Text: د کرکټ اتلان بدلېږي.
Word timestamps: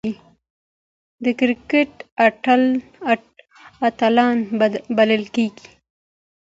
د 1.23 1.25
کرکټ 1.39 1.91
اتلان 3.87 4.37
بدلېږي. 4.97 5.47